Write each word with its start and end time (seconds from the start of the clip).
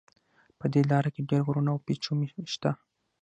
په 0.59 0.65
دې 0.73 0.81
لاره 0.91 1.09
کې 1.15 1.27
ډېر 1.29 1.41
غرونه 1.47 1.69
او 1.73 1.79
پېچومي 1.85 2.27
شته. 2.53 2.71